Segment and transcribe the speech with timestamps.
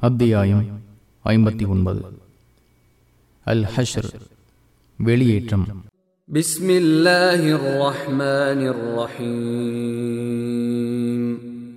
[0.00, 0.64] அத்தியாயம்
[1.24, 2.04] ஐம்பத்தி ஒன்பது.
[3.44, 4.10] அல் ஹஷர்
[5.04, 5.66] வெளியேற்றம்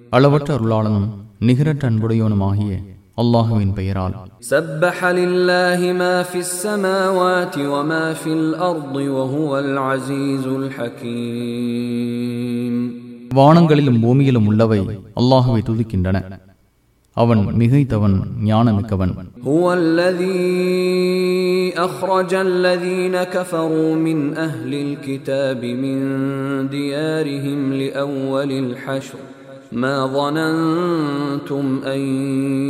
[0.10, 1.07] அளவற்ற அருளாளனும்
[1.39, 2.84] நிகரற்ற அன்புடையவனுமாகிய
[3.18, 4.29] அல்லாஹுவின் பெயரால்.
[13.35, 14.79] வானங்களிலும் பூமியிலும் உள்ளவை
[15.15, 16.49] அல்லாஹுவை துதிக்கின்றன.
[17.16, 18.16] அவன் மிகைத்தவன்
[18.48, 19.12] ஞானமிக்கவன்
[19.51, 20.46] هو الذي
[21.78, 25.98] أخرج الذين كفروا من أهل الكتاب من
[26.68, 29.18] ديارهم لأول الحشر
[29.74, 32.00] ما ظننتم أن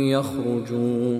[0.07, 1.19] يخرجوا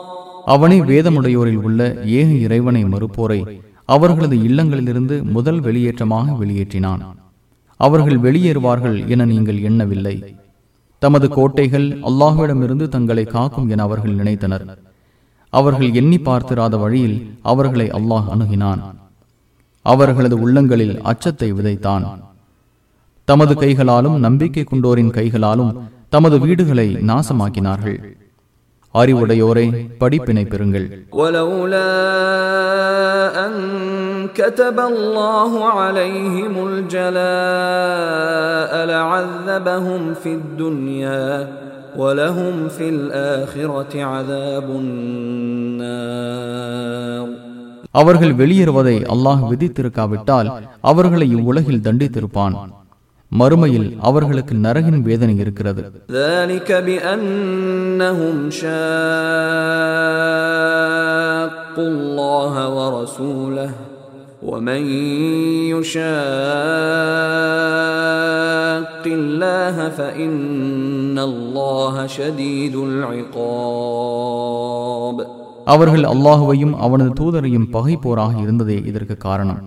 [0.53, 1.79] அவனே வேதமுடையோரில் உள்ள
[2.19, 3.41] ஏக இறைவனை மறுப்போரை.
[3.95, 7.01] அவர்களது இல்லங்களிலிருந்து முதல் வெளியேற்றமாக வெளியேற்றினான்.
[7.79, 10.15] அவர்கள் வெளியேறுவார்கள் என நீங்கள் எண்ணவில்லை.
[11.01, 14.65] தமது கோட்டைகள் அல்லாஹுவிடமிருந்து தங்களை காக்கும் என அவர்கள் நினைத்தனர்.
[15.53, 17.17] அவர்கள் எண்ணி பார்த்திராத வழியில்
[17.51, 18.81] அவர்களை அல்லாஹ் அணுகினான்.
[19.85, 22.05] அவர்களது உள்ளங்களில் அச்சத்தை விதைத்தான்.
[23.27, 25.71] தமது கைகளாலும் நம்பிக்கை கொண்டோரின் கைகளாலும்
[26.09, 27.99] தமது வீடுகளை நாசமாக்கினார்கள்.
[28.94, 29.66] அறிவுடையோரை
[30.02, 31.92] படிப்பினை பெறுங்கள் ولولا
[33.46, 33.52] أن
[34.38, 41.26] كتب الله عليهم الجلاء لعذبهم في الدنيا
[41.96, 44.68] ولهم في الآخرة عذاب
[46.16, 47.26] النار
[47.94, 50.48] அவர்கள் வெளியேறுவதை அல்லாஹ் விதித்திருக்காவிட்டால்
[50.90, 52.54] அவர்களை இவ்வுலகில் தண்டித்திருப்பான்
[53.39, 55.81] மறுமையில் அவர்களுக்கு நரகின் வேதனை இருக்கிறது.
[64.51, 64.81] ومن
[65.73, 66.03] يشاق
[69.19, 74.27] الله فإن الله شديد العقاب
[75.73, 79.61] அவர்கள் அல்லாஹுவையும் அவனது தூதரையும் பகைப்போராக இருந்ததே இதற்கு காரணம்.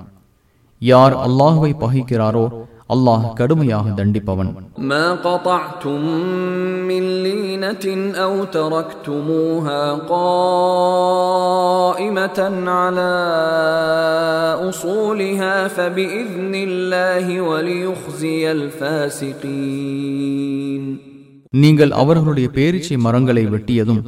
[0.79, 2.45] யார் அல்லாஹுவை பகைக்கிறாரோ
[2.94, 4.52] அல்லாஹ் கடுமையாக தண்டிப்பவன்
[4.90, 6.02] ما قطعتم
[6.90, 7.86] من لينة
[8.18, 9.82] أو تركتموها
[11.30, 12.40] قائمة
[12.78, 13.14] على
[14.70, 18.44] أصولها فبإذن الله وليخزي
[19.72, 20.84] الفاسقين
[21.54, 24.02] நீங்கள் அவர்களுடைய பேரிச்சை மரங்களை வெட்டியதும்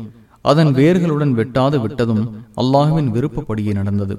[0.45, 2.23] அதன் வேர்களுடன் வெட்டாது விட்டதும்
[2.61, 4.15] அல்லாஹுவின் விருப்பப்படியே நடந்தது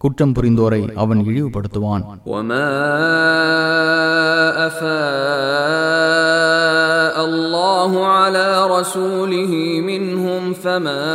[0.00, 2.02] குற்றம் புரிந்தோரை அவன் இழிவுபடுத்துவான்
[2.32, 2.66] وما
[5.86, 9.52] أفاء الله على رسوله
[9.82, 11.06] منهم فما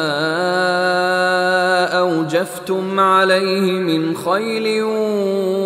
[2.04, 4.84] أوجفتم عليه من خيل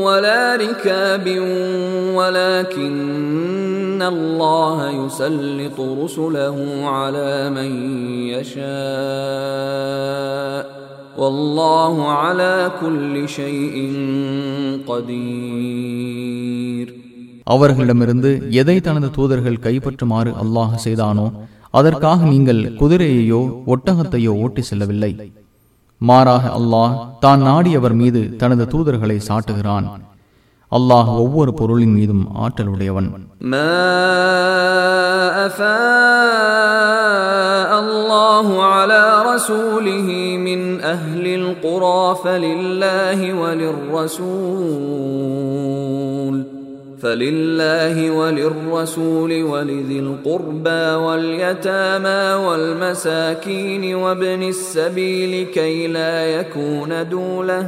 [0.05, 1.25] ولا ركاب
[2.13, 6.57] ولكن الله يسلط رسله
[6.97, 7.71] على من
[8.35, 8.65] يشاء
[11.19, 13.75] والله على كل شيء
[14.87, 16.87] قدير
[17.47, 21.33] அவர்களிடமிருந்து எதை தனது தூதர்கள் கைப்பற்றுமாறு அல்லாஹ் செய்தானோ
[21.73, 25.31] அதற்காக நீங்கள் குதிரையையோ ஒட்டகத்தையோ ஓட்டி செல்லவில்லை
[26.01, 30.08] மாறாக அல்லாஹ் தான் நாடியவர் மீது தனது தூதர்களை சாட்டுகிறான்
[30.71, 33.09] அல்லாஹ் ஒவ்வொரு பொருளின் மீதும் ஆற்றலுடையவன்
[33.53, 33.85] ما
[36.35, 40.07] أفاء الله على رسوله
[40.47, 43.19] من أهل القرى فلله
[45.05, 46.35] وللرسول
[46.99, 57.67] فلله وللرسول ولذي القربى واليتامى والمساكين وابن السبيل كي لا يكون دوله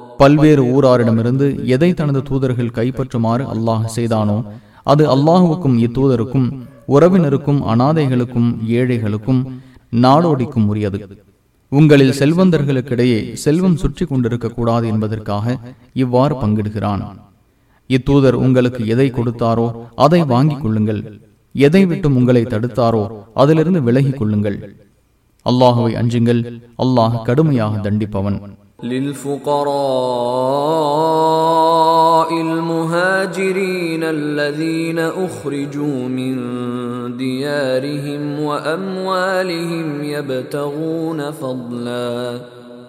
[0.21, 4.37] பல்வேறு ஊராரிடமிருந்து எதை தனது தூதர்கள் கைப்பற்றுமாறு அல்லாஹ் செய்தானோ
[4.91, 6.47] அது அல்லாஹுவுக்கும் இத்தூதருக்கும்
[6.95, 9.41] உறவினருக்கும் அனாதைகளுக்கும் ஏழைகளுக்கும்
[10.03, 10.99] நாடோடிக்கும் உரியது.
[11.71, 15.45] உங்களில் செல்வந்தர்களுக்கிடையே செல்வம் சுற்றி கொண்டிருக்க கூடாது என்பதற்காக
[16.03, 17.03] இவ்வாறு பங்கிடுகிறான்.
[17.89, 19.67] இத்தூதர் உங்களுக்கு எதை கொடுத்தாரோ
[20.05, 21.01] அதை வாங்கிக் கொள்ளுங்கள்.
[21.55, 23.03] எதை விட்டும் உங்களை தடுத்தாரோ
[23.43, 24.57] அதிலிருந்து விலகிக் கொள்ளுங்கள்.
[25.45, 26.41] அல்லாஹுவை அஞ்சுங்கள்.
[26.83, 28.39] அல்லாஹ் கடுமையாக தண்டிப்பவன்.
[28.83, 29.71] للفقراء
[32.41, 36.37] المهاجرين الذين أخرجوا من
[37.17, 42.39] ديارهم وأموالهم يبتغون فضلا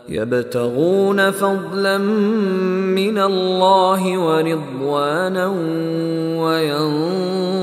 [0.08, 5.46] يبتغون فضلا من الله ورضوانا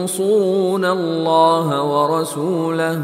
[0.09, 3.01] وينصرون الله ورسوله.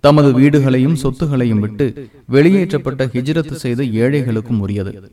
[0.00, 5.12] தமது வீடுகளையும் சொத்துகளையும் விட்டு வெளியேற்றப்பட்ட ஹிஜ்ரத் செய்த ஏழைகளுக்கும் உரியது.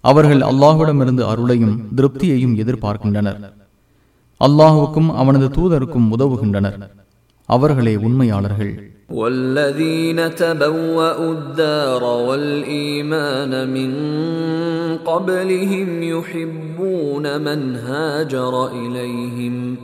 [0.00, 3.52] அவர்கள் அல்லாஹ்விடமிருந்து அருளையும் திருப்தியையும் எதிர்பார்க்கின்றனர்.
[4.44, 6.90] அல்லாஹுக்கும் அவனது தூதருக்கும் உதவுகின்றனர்.
[7.44, 8.92] அவர்களே உண்மையாளர்கள்.
[9.20, 13.92] والذين تبوأوا الدار والإيمان من
[14.96, 19.76] قبلهم يحبون من هاجر إليهم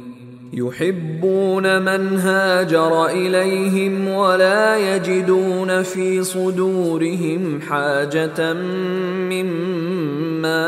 [0.53, 8.53] يحبون من هاجر إليهم ولا يجدون في صدورهم حاجة
[9.33, 10.67] مما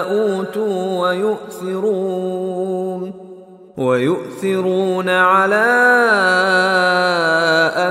[0.00, 2.37] أوتوا ويؤثرون.
[3.77, 5.65] ويؤثرون على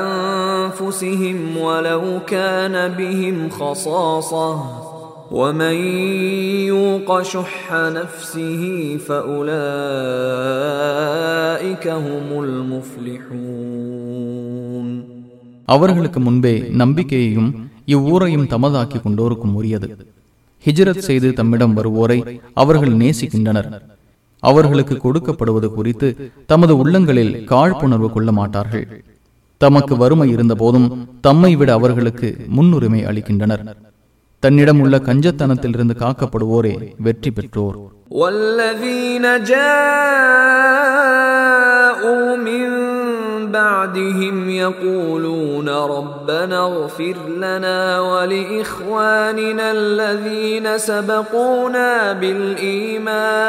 [0.01, 4.65] أنفسهم ولو كان بهم خصاصة
[5.33, 5.75] ومن
[6.67, 8.63] يوق شح نفسه
[9.07, 9.55] فأولئك
[12.07, 14.87] هم المفلحون
[15.69, 17.51] அவர்களுக்கு முன்பே நம்பிக்கையையும்
[17.89, 19.89] இவ்வூரையும் தமதாக்கி கொண்டோருக்கும் உரியது
[20.65, 23.69] ஹிஜ்ரத் செய்து தம்மிடம் வருவோரை அவர்கள் நேசிக்கின்றனர்
[24.50, 26.10] அவர்களுக்கு கொடுக்கப்படுவது குறித்து
[26.52, 28.88] தமது உள்ளங்களில் காழ்ப்புணர்வு கொள்ள மாட்டார்கள்.
[29.62, 30.88] தமக்கு வறுமை இருந்த போதும்
[31.26, 33.64] தம்மை விட அவர்களுக்கு முன்னுரிமை அளிக்கின்றனர்.
[34.44, 36.74] தன்னிடம் உள்ள கஞ்சத்தனத்திலிருந்து காக்கப்படுவோரே
[37.06, 37.78] வெற்றி பெற்றோர்.
[43.52, 53.48] بعدهم يقولون ربنا اغفر لنا ولإخواننا الذين سبقونا بالإيمان.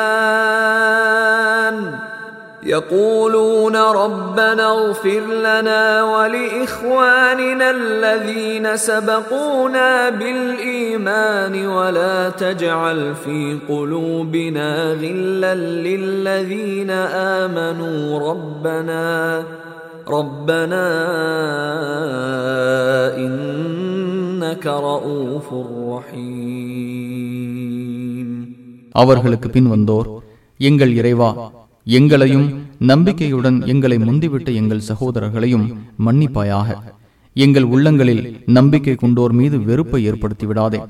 [2.63, 11.67] يقولون ربنا اغفر لنا ولإخواننا الذين سبقونا بالإيمان.
[11.67, 18.31] ولا تجعل في قلوبنا غلا للذين آمنوا.
[18.31, 19.43] ربنا
[20.10, 20.86] ربنا
[23.26, 25.48] إنك رؤوف
[25.94, 28.30] رحيم
[28.96, 30.10] அவர்களுக்கு பின் வந்தோர்
[30.60, 31.52] எங்கள் இறைவா
[31.88, 32.48] எங்களையும்
[32.86, 36.82] நம்பிக்கையுடன் எங்களை முந்திவிட்ட எங்கள் சகோதரர்களையும் மன்னிப்பாயாக
[37.36, 40.82] எங்கள் உள்ளங்களில் நம்பிக்கை கொண்டோர் மீது வெறுப்பை ஏற்படுத்தி விடாதே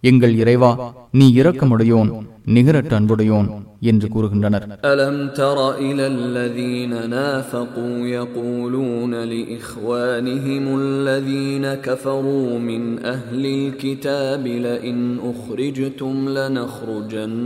[0.00, 0.70] எங்கள் இறைவா
[1.12, 2.10] நீ இரக்கமுடையோன்
[2.44, 3.48] நிகரட்ட அன்புடையோன்
[3.80, 4.64] என்று கூறுகின்றனர்.
[4.80, 17.40] அலம் தர இலல்லதீன நாஃபகு யகூலூன லிஇஹ்வானிஹிம் அல்லதீன கஃபரூ மின் அஹ்லில் கிதாபி லஇன் உஹ்ரிஜ்தும் லனஹ்ருஜன்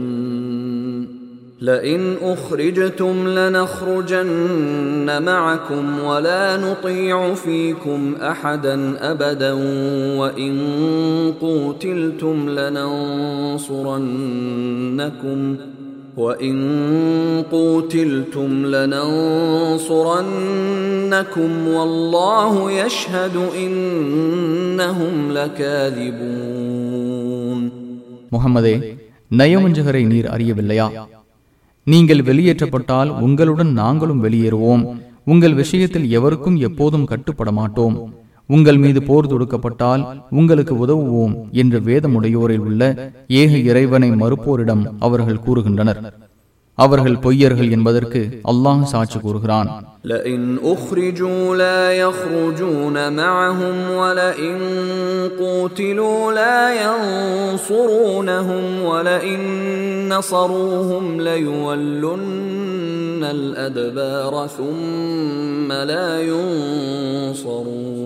[1.61, 9.53] لئن أخرجتم لنخرجن معكم ولا نطيع فيكم أحدا أبدا
[10.17, 10.59] وإن
[11.41, 13.57] قوتلتم لننصرنكم
[16.17, 16.57] وإن
[17.51, 19.97] قوتلتم لننصرنكم
[21.67, 26.77] والله يشهد إنهم لكاذبون
[28.31, 28.97] முகமதே
[29.31, 30.87] நயவஞ்சகரை நீர் அறியவில்லையா
[31.86, 34.82] நீங்கள் வெளியேற்றப்பட்டால் உங்களுடன் நாங்களும் வெளியேறுவோம்.
[35.24, 37.96] உங்கள் விஷயத்தில் எவருக்கும் எப்போதும் கட்டுப்பட மாட்டோம்
[38.46, 46.00] உங்கள் மீது போர் தொடுக்கப்பட்டால் உங்களுக்கு உதவுவோம் என்று வேதமுடையோரில் உள்ள ஏக இறைவனை மறுப்போரிடம் அவர்கள் கூறுகின்றனர்.
[46.77, 48.19] அவர்கள் பொய்யர்கள் என்பதற்கு
[48.51, 49.69] அல்லாஹ் சாட்சி கூறுகிறான்
[50.05, 54.57] لئن أخرجوا لا يخرجون معهم ولئن
[55.39, 59.39] قوتلوا لا ينصرونهم ولئن
[60.09, 66.21] نصروهم ليولن الأدبار ثم لا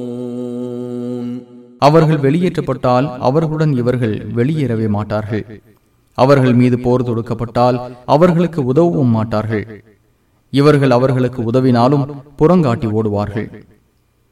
[0.02, 1.42] ينصرون
[1.82, 5.62] அவர்கள் வெளியேற்றப்பட்டால் அவர்களுடன் இவர்கள் வெளியேறவே மாட்டார்கள்
[6.18, 9.84] அவர்கள் மீது போர் தொடுக்கப்பட்டால் அவர்களுக்கு உதவவும் மாட்டார்கள்
[10.54, 13.66] இவர்கள் அவர்களுக்கு உதவினாலும் புறங்காட்டி ஓடுவார்கள்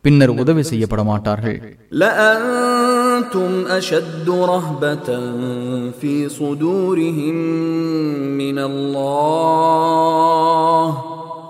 [0.06, 5.10] பின்னர் உதவி செய்யப்பட மாட்டார்கள் لأنتم أنتم أشد رهبة
[5.92, 7.36] في صدورهم
[8.38, 9.60] من الله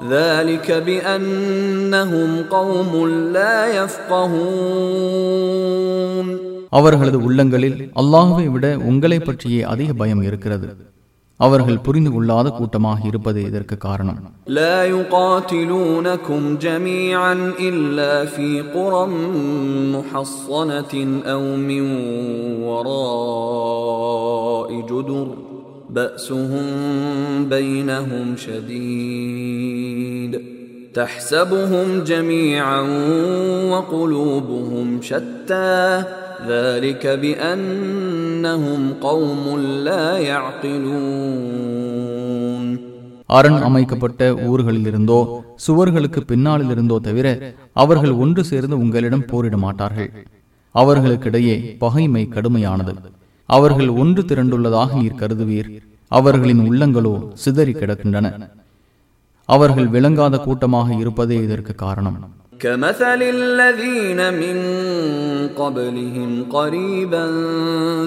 [0.10, 5.53] ذلك بأنهم قوم لا يفقهون
[6.78, 10.70] அவர்களது உள்ளங்களில் அல்லாஹுவை விட உங்களை பற்றியே அதிக பயம் இருக்கிறது
[11.40, 14.20] அவர்கள் புரிந்து கொள்ளாத கூட்டமாக இருப்பதே இதற்கு காரணம்
[14.58, 17.34] لا يقاتلونكم جميعا
[17.70, 19.04] إلا في قرى
[19.96, 20.94] محصنة
[21.26, 21.84] أو من
[23.80, 25.28] وراء جدر
[25.90, 26.68] بأسهم
[27.46, 30.34] بينهم شديد
[30.94, 32.82] تحسبهم جميعا
[33.72, 35.74] وقلوبهم شتى
[36.48, 39.44] ذلك بأنهم قوم
[39.88, 40.06] لا
[41.60, 42.66] يعقلون
[43.30, 45.18] அரண் அமைக்கப்பட்ட ஊர்களிலிருந்தோ
[45.66, 47.28] சுவர்களுக்கு பின்னாலிருந்தோ தவிர
[47.76, 50.10] அவர்கள் ஒன்று சேர்ந்து உங்களிடம் போரிட மாட்டார்கள்
[50.76, 52.94] அவர்களுக்கிடையே பகைமை கடுமையானது
[53.50, 55.70] அவர்கள் ஒன்று திரண்டுள்ளதாக நீர் கருதுவீர்
[56.12, 57.14] அவர்களின் உள்ளங்களோ
[57.44, 58.28] சிதறி கிடக்கின்றன
[59.50, 62.20] அவர்கள் விளங்காத கூட்டமாக இருப்பதே இதற்கு காரணம்
[62.60, 64.58] كمثل الذين من
[65.56, 67.26] قبلهم قريبا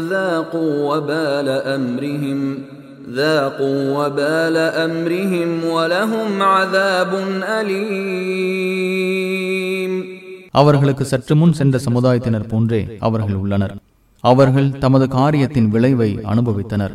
[0.09, 2.39] ذاقوا وبال أمرهم
[3.13, 7.13] ذاقوا وبال أمرهم ولهم عذاب
[8.63, 9.93] أليم
[10.53, 13.75] அவர்களுக்கு சற்று முன் சென்ற சமுதாயத்தினர் போன்றே அவர்கள் உள்ளனர்
[14.25, 16.95] அவர்கள் தமது காரியத்தின் விளைவை அனுபவித்தனர்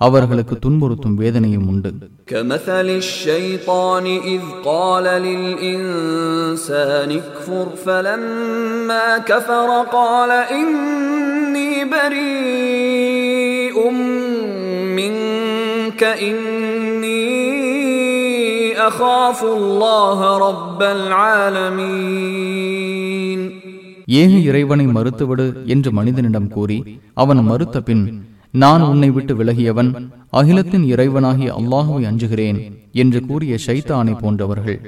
[0.00, 1.90] அவர்களுக்கு துன்புறுத்தும் வேதனையும் உண்டு
[2.28, 13.76] كمثل الشيطان إذ قال للإنسان اكفر فلما كفر قال إني بريء
[14.98, 17.26] منك إني
[18.82, 20.80] أخاف الله رب
[22.10, 23.40] العالمين
[24.14, 26.78] ஏக இறைவனை மறுத்துவிடு என்று மனிதனிடம் கூறி
[27.14, 28.04] அவன் மறுத்த பின்
[28.63, 29.89] நான் உன்னை விட்டு விலகியவன்
[30.39, 32.59] அகிலத்தின் இறைவனாகிய அல்லாஹுவை அஞ்சுகிறேன்
[33.01, 34.79] என்று கூறிய சைத்தானை போன்றவர்கள்.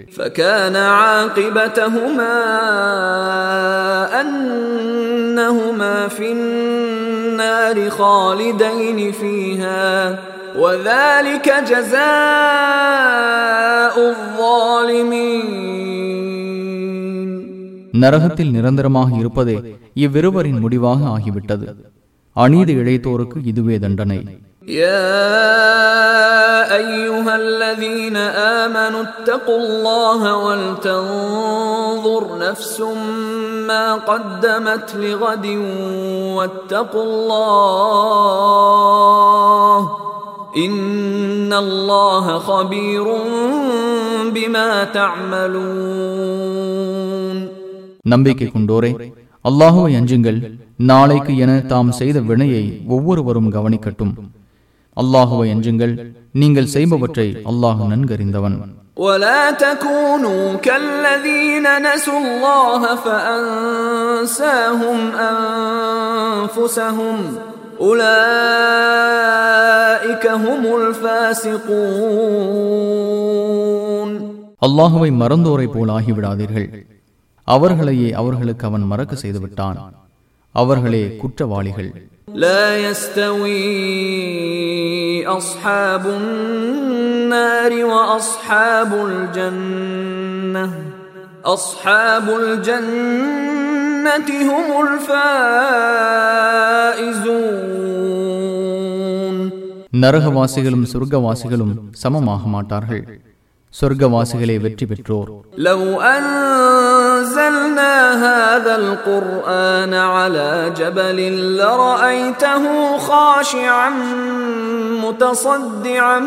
[18.03, 19.57] நரகத்தில் நிரந்தரமாக இருப்பதே
[19.95, 21.67] இவ்விருவரின் முடிவாக ஆகிவிட்டது.
[22.36, 24.20] அநீதி இழைத்தோருக்கு இதுவே தண்டனை
[24.78, 25.12] يا
[26.74, 28.16] أيها الذين
[28.58, 32.76] آمنوا اتقوا الله ولتنظر نفس
[33.68, 35.46] ما قدمت لغد
[36.36, 38.52] واتقوا الله
[40.56, 43.04] إن الله خبير
[44.34, 44.68] بما
[46.52, 47.38] تعملون
[48.12, 48.90] நம்பிக்கை கொண்டோரே
[49.44, 50.38] அல்லாஹுவை அஞ்சுங்கள்
[50.88, 54.14] நாளைக்கு என தாம் செய்த வினையை ஒவ்வொருவரும் கவனிக்கட்டும்
[54.96, 55.94] அல்லாஹுவை அஞ்சுங்கள்
[56.34, 58.56] நீங்கள் செய்பவற்றை அல்லாஹ் நன்கறிந்தவன்
[58.98, 64.98] ولا تكونوا كالذين نسوا الله فأنساهم
[65.32, 67.16] أنفسهم
[68.92, 70.62] أولئك هم
[73.14, 74.10] الفاسقون
[74.62, 76.66] அல்லாஹுவை மறந்தோரை போல் ஆகிவிடாதீர்கள்
[77.48, 79.78] அவர்களையே அவர்களுக்கு அவன் மறக்க செய்து விட்டான்
[80.56, 81.90] அவர்களே குற்றவாளிகள்
[82.44, 83.66] لا يستوي
[85.38, 90.64] أصحاب النار وأصحاب الجنة
[91.46, 94.68] أصحاب الجنة هم
[98.32, 99.36] الفائزون
[100.02, 101.72] நரகவாசிகளும் சொர்க்கவாசிகளும்
[102.02, 103.02] சமமாக மாட்டார்கள்
[103.74, 105.30] சொர்க்கவாசிகளே வெற்றி பெற்றோர்
[105.68, 105.80] لو
[106.12, 106.65] أنزلنا
[108.26, 111.18] هذا القرآن على جبل
[111.56, 112.64] لرأيته
[112.98, 113.90] خاشعا
[115.04, 116.18] متصدعا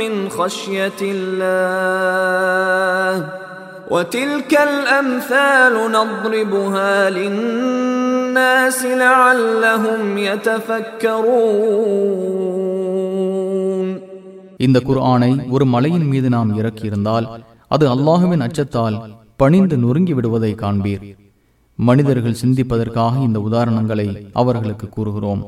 [0.00, 2.22] من خشية الله
[3.90, 10.00] وتلك الأمثال نضربها للناس لعلهم
[12.92, 13.88] يتفكرون
[14.66, 17.26] இந்த குர்ஆனை ஒரு மலையின் மீது நாம் இறக்கியிருந்தால்
[17.68, 18.96] அது அல்லாஹுவின் அச்சத்தால்
[19.37, 21.03] பணிந்து நொறுங்கி விடுவதை காண்பீர்.
[21.75, 25.41] மனிதர்கள் சிந்திப்பதற்காக இந்த உதாரணங்களை அவர்களுக்கு கூறுகிறோம்.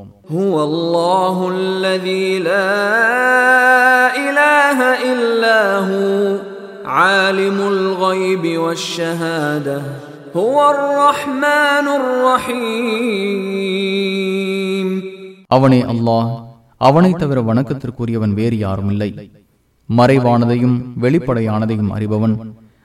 [15.47, 16.29] அவனே அல்லாஹ்
[16.77, 19.31] அவனை தவிர வணக்கத்திற்குரியவன் வேறு யாரும் இல்லை
[19.97, 22.35] மறைவானதையும் வெளிப்படையானதையும் அறிபவன்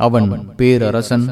[0.00, 0.28] அவன்
[0.58, 1.26] பேரரசன்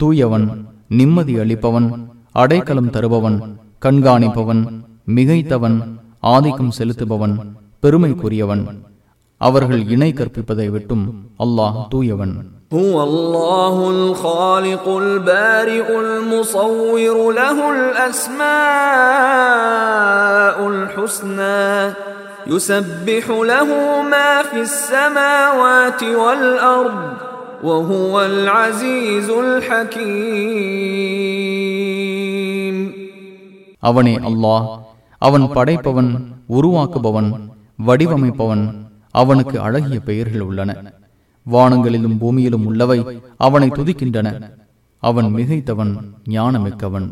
[0.00, 0.46] தூயவன்
[0.90, 1.88] நிம்மதி அளிப்பவன்
[2.34, 3.38] அடைக்கலம் தருபவன்
[3.82, 4.62] கண்காணிப்பவன்
[5.08, 5.78] மிகைத்தவன்
[6.26, 7.34] ஆதிக்கம் செலுத்துபவன்
[7.82, 8.62] பெருமைக்குரியவன்
[9.40, 11.04] அவர்கள் இணை கற்பிப்பதை விட்டும்
[11.44, 12.36] அல்லாஹ் தூயவன்
[12.72, 17.58] هو الله الخالق البارئ المصور له
[19.18, 21.64] الاسماء الحسنى
[22.46, 23.68] يسبح له
[24.04, 26.98] ما في السماوات والارض
[27.62, 29.28] وهو العزيز
[31.78, 32.76] الحكيم
[33.82, 34.64] அவனே அல்லாஹ்
[35.22, 36.10] அவன் படைப்பவன்
[36.50, 37.28] உருவாக்குபவன்
[37.78, 38.64] வடிவமைப்பவன்
[39.14, 40.70] அவனுக்கு அழகிய பெயர்கள் உள்ளன
[41.46, 42.98] வானங்களிலும் பூமியிலும் உள்ளவை
[43.38, 44.28] அவனை துதிக்கின்றன
[45.02, 45.92] அவன் மிகைத்தவன்
[46.26, 47.06] ஞானமிக்கவன்